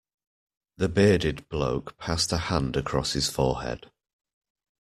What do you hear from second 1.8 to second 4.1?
passed a hand across his forehead.